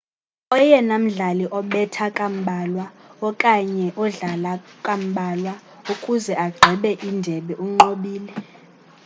oyena 0.55 0.95
mdlali 1.03 1.45
obetha 1.57 2.05
kambalwa 2.17 2.85
okanye 3.27 3.87
odlale 4.03 4.51
kambalwa 4.85 5.53
ukuze 5.93 6.33
agqibe 6.45 6.91
indebe 7.09 7.53
unqobile 7.65 8.33